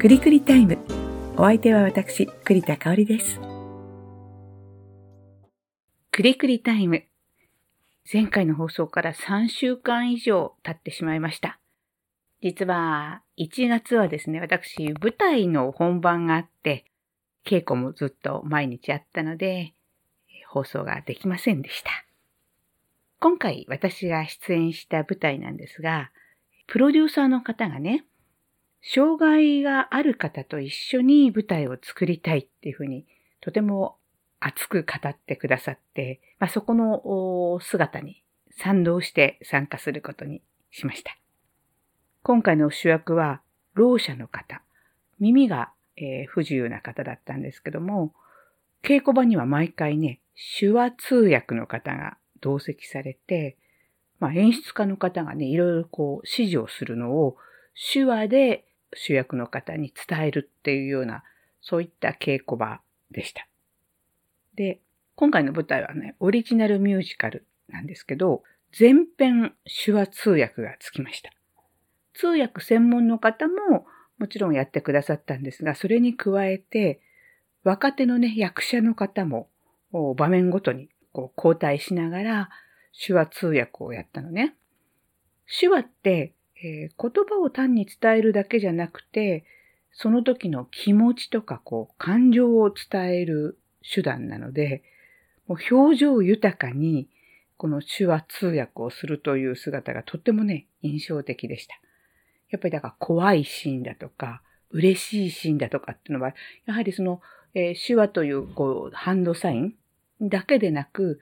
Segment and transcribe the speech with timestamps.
[0.00, 0.78] くりくりタイム。
[1.36, 3.38] お相手は私、栗田香織です。
[6.10, 7.04] くりくりタイム。
[8.10, 11.60] 前回の放送から3週間以上経ってしまいました。
[12.40, 16.86] 実は、1月はですね、私、舞台の本番があって、
[17.44, 19.74] 稽古もずっと毎日あったので、
[20.48, 21.90] 放送ができませんでした。
[23.18, 26.10] 今回私が出演した舞台なんですが、
[26.68, 28.06] プロデューサーの方がね、
[28.82, 33.06] 障害がある方と一緒に舞台を作りたいっていうふうに
[33.40, 33.96] とても
[34.40, 38.22] 熱く語ってくださって、まあ、そこの姿に
[38.56, 41.16] 賛同して参加することにしました。
[42.22, 43.40] 今回の主役は、
[43.74, 44.62] ろう者の方、
[45.20, 48.12] 耳が、えー、不自由な方だったんですけども、
[48.82, 50.20] 稽古場には毎回ね、
[50.58, 53.56] 手話通訳の方が同席されて、
[54.18, 57.36] まあ、演出家の方がね、いろいろこう指示をするのを
[57.92, 61.22] 手話で主役の方に伝えるっていうような、
[61.60, 63.46] そういった稽古場でした。
[64.54, 64.80] で、
[65.14, 71.30] 今回の舞台はね、オリジナルミュージカルなんですけど、全編手話通訳がつきました。
[72.14, 73.86] 通訳専門の方も
[74.18, 77.00] もちろんやってくださったんですが、それに加えて、
[77.64, 79.48] 若手のね、役者の方も
[80.16, 82.50] 場面ごとにこう交代しながら
[83.06, 84.54] 手話通訳をやったのね。
[85.46, 86.32] 手話って
[86.62, 89.44] えー、言葉を単に伝えるだけじゃなくて、
[89.92, 94.82] その時の気持ちとかこう感情を伝える手段なので、
[95.46, 97.08] もう表情豊かに
[97.56, 101.74] この手話通訳をするという姿がとってもね、印象的でした。
[102.50, 106.34] やっぱりだから怖いシーンだとか、嬉しいシーンだとかっていうのは、
[106.66, 107.20] やはりその、
[107.54, 109.74] えー、手話というこうハンドサイン
[110.20, 111.20] だけでなく、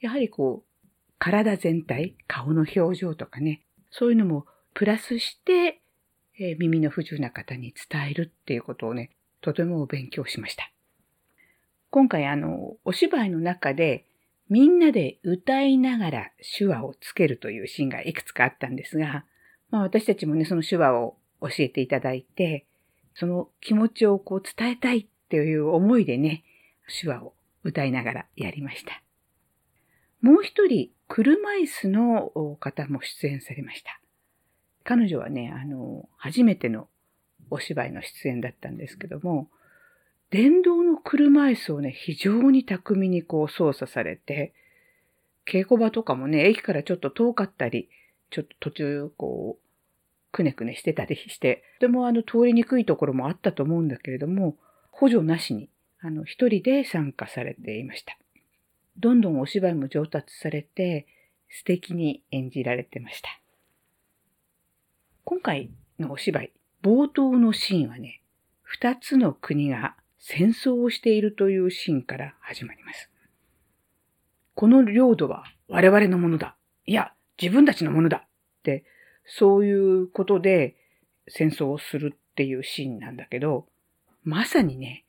[0.00, 0.84] やはりこう、
[1.18, 5.80] 体全体、顔の表情とかね、そういうのもプラスして、
[6.38, 10.70] えー、耳の不自由な方に伝えるっていうことをね、とても勉強しました。
[11.90, 14.04] 今回あの、お芝居の中で
[14.48, 19.24] みんなで歌いながら手話をつけるというシーンがいくつかあったんですが、
[19.70, 22.66] まあ私たちもね、その手話を教えていただいて、
[23.14, 26.42] その気持ちをこう伝えたいっていう思いでね、
[27.00, 29.02] 手話を歌いながらやりました。
[30.20, 33.99] もう一人、車椅子の方も出演されました。
[34.84, 36.88] 彼女はね、あの、初めての
[37.50, 39.48] お芝居の出演だったんですけども、
[40.30, 44.54] 電動の車椅子をね、非常に巧みにこう操作されて、
[45.46, 47.88] 稽古場とかもね、駅からちょっと遠かったり、
[48.30, 54.56] ちょっと途中こう、くねくねしてたりして、とてもあの通りにくいところもあったと思うんだけれども、
[54.92, 55.68] 補助なしに、
[56.00, 58.16] あの、一人で参加されていました。
[58.98, 61.06] どんどんお芝居も上達されて、
[61.48, 63.39] 素敵に演じられてました。
[65.30, 65.70] 今回
[66.00, 66.52] のお芝居、
[66.82, 68.20] 冒頭のシーンはね、
[68.62, 73.08] 二つの国が戦争をしているというシーンから始まります。
[74.56, 76.56] この領土は我々のものだ。
[76.84, 78.16] いや、自分たちのものだ。
[78.16, 78.28] っ
[78.64, 78.84] て、
[79.24, 80.74] そういうことで
[81.28, 83.68] 戦争をするっていうシーンなんだけど、
[84.24, 85.04] まさにね、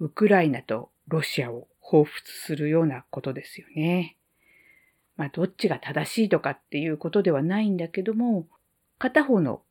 [0.00, 4.18] ウクライナとロシアを彷彿するようなことですよね。
[5.16, 8.46] まあ、どっちが正しいとかっていうことではないんだけども、
[9.02, 9.62] 片方の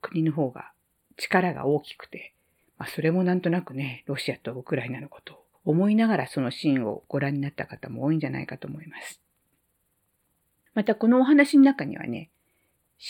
[0.00, 0.70] 国の方が
[1.16, 2.34] 力が大きくて、
[2.78, 9.20] まあ、それもなんとなくね、ロシアとウクライナのことを思いながらそのシーンをご覧になった方も多いんじゃないかと思います。
[10.72, 12.30] またこのお話の中にはね、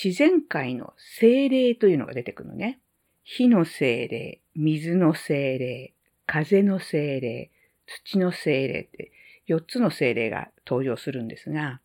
[0.03, 2.81] 自然界の精霊というのが出てくるのね。
[3.23, 5.93] 火の精霊、水の精霊、
[6.25, 7.51] 風の精霊、
[7.87, 9.13] 土の精霊って
[9.47, 11.83] 4つの精霊が登場するんですが、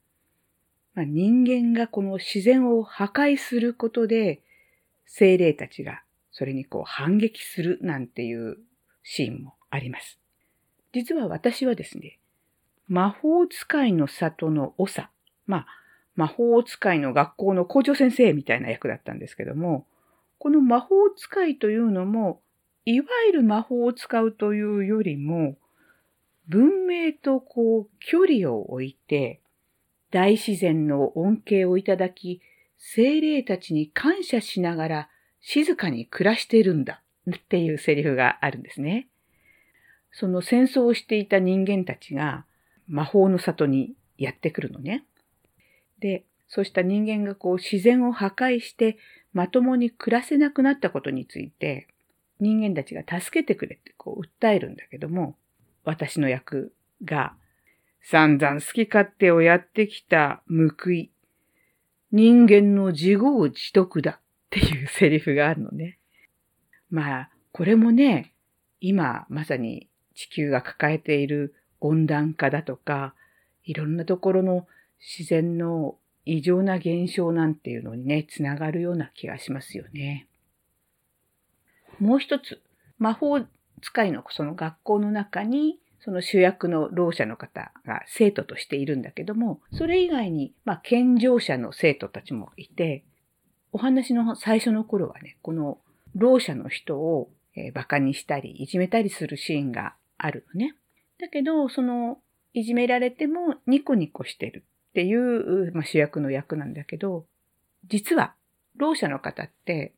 [0.95, 4.41] まあ、人間がこの自然を破壊することで、
[5.06, 6.01] 精霊たちが
[6.31, 8.57] それにこう反撃するなんていう
[9.03, 10.19] シーンもあります。
[10.94, 12.17] 実は私はですね、
[12.88, 15.09] 魔法使いの里の長、
[15.45, 15.67] まあ、
[16.16, 19.85] 魔法使いの学校の校長先生みたいな役だったんですけども、
[20.39, 22.41] この魔法使いというのも、
[22.85, 25.58] いわゆる魔法を使うというよりも、
[26.47, 29.41] 文明とこう距離を置いて、
[30.16, 32.40] 大自然の恩恵をいただき、
[32.78, 35.09] 精霊たちに感謝しながら
[35.41, 39.09] 静かに暮らしているんだっていうセリフがあるんですね。
[40.14, 42.46] その戦争をしていた人間たちが
[42.88, 45.03] 魔法の里にやってくるのね。
[46.00, 48.97] で、そうした人間がこう自然を破壊して
[49.34, 51.90] まともに暮らせなくなったことについて
[52.40, 55.35] 人間たちが助けてくれってこう訴えるんだけども、
[55.84, 56.72] 私の役
[57.03, 57.35] が
[58.07, 61.11] 散々好き勝手をやってきた報い。
[62.11, 64.19] 人間の自業自得だっ
[64.52, 65.97] ていうセリフがあるのね。
[66.91, 68.35] まあ、これもね、
[68.79, 73.16] 今まさに地球が抱えている温暖化だとか、
[73.63, 74.67] いろんなところの
[74.99, 80.28] 自然の異常な現象なんていうのにね、つながるような気がしますよね。
[81.99, 82.61] もう一つ、
[82.99, 83.40] 魔法
[83.81, 93.03] 使いのその学校の中に、その主役のろう者の方が生徒としているんだけども、それ以外に、まあ、健常者の生徒たちもいて、
[93.72, 95.79] お話の最初の頃はね、この
[96.16, 100.75] ろう者の人を、えー、馬鹿にしたり、いじめたりするシーンがあるのね。
[101.19, 102.19] だけど、その、
[102.53, 107.25] いじめられてもニコニコしてるっていう、まあ、主役の役なんだけど、
[107.87, 108.35] 実は、
[108.78, 109.96] ろう者の方って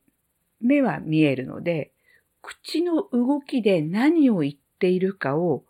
[0.62, 1.92] 目は見えるので、
[2.40, 5.64] 口の動きで何を言っているかを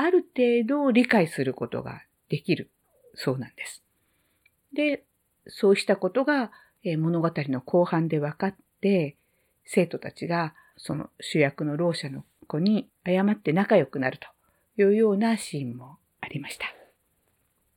[0.00, 2.70] ある程度理解することができる
[3.16, 3.82] そうなんです。
[4.72, 5.02] で、
[5.48, 6.52] そうしたことが
[6.98, 9.16] 物語の後半で分かって、
[9.64, 14.28] 生徒たちがその主役のろう者の子に謝って仲良くなると
[14.80, 16.66] いうようなシーンもありました。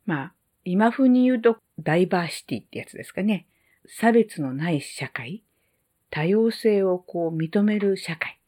[0.06, 0.33] まあ、
[0.63, 3.47] 今風に言うとダイバーシティってやつですかね。
[3.88, 5.41] 差別のない社会、
[6.12, 8.39] 多様性をこう認める社会。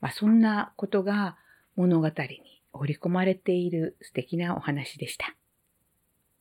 [0.00, 1.36] まあ、そんなことが
[1.76, 5.34] 物語に織り込まれている素敵なお話でした。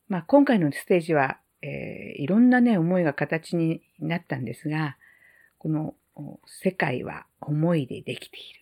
[0.07, 4.97] まあ、今回のステージは、えー、いろんなね、思いが形になったんですが、
[5.57, 5.95] この
[6.45, 8.61] 世界は思いでできている。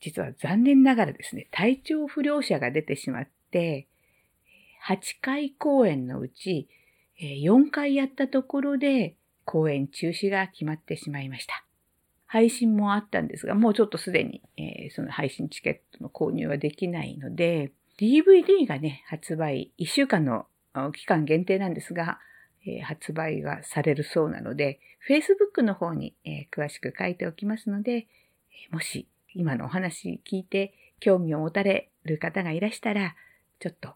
[0.00, 3.88] 実は残念ながらですね、体調不良者が出てしまって、
[4.86, 6.68] 8回公演のうち
[7.20, 11.64] 4回やったところで公演中止が決まってしまいました。
[12.28, 20.46] 配信もあったんですが、もうちょっとすでに、えー、その配信チケットの購入はできないので、DVD がね、発売、1週間の
[20.92, 22.18] 期間限定なんですが、
[22.66, 24.78] えー、発売がされるそうなので、
[25.08, 28.06] Facebook の方に、えー、詳しく書いておきますので、
[28.70, 33.16] もし今のお話聞いて興味を持たれる方がいらしたら、
[33.58, 33.94] ちょっと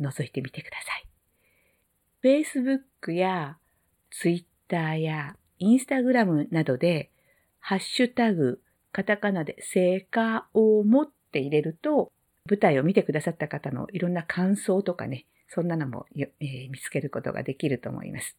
[0.00, 2.44] 覗いてみてください。
[2.44, 3.58] Facebook や
[4.10, 7.11] Twitter や Instagram などで
[7.64, 8.60] ハッシュタグ、
[8.90, 12.10] カタカナで成果を持って入れると、
[12.50, 18.36] 舞台を見てくださった方のいろんな感想とかね、そんなのも、えー、見つけることができると思います。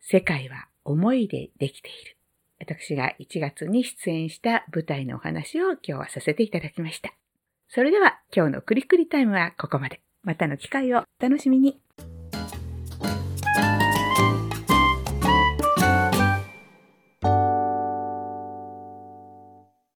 [0.00, 2.16] 世界は思いでできている。
[2.58, 7.12] 私が1月に出演した舞台のお話を今日はさせていただきました。
[7.68, 10.00] それでは今日のクリクリタイムはここまで。
[10.22, 11.78] またの機会をお楽しみに。